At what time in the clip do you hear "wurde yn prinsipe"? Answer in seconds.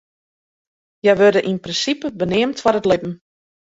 1.21-2.07